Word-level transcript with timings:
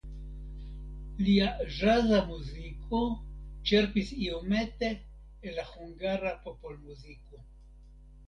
Lia 1.25 1.49
ĵaza 1.73 2.21
muziko 2.29 3.01
ĉerpis 3.71 4.09
iomete 4.29 4.89
el 5.49 5.55
la 5.61 5.65
hungara 5.75 6.31
popolmuziko. 6.47 7.43